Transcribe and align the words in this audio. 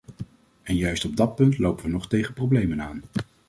En 0.65 0.73
juist 0.75 1.05
op 1.05 1.15
dat 1.15 1.35
punt 1.35 1.57
lopen 1.57 1.85
we 1.85 1.91
nog 1.91 2.07
tegen 2.07 2.33
problemen 2.33 2.81
aan. 2.81 3.03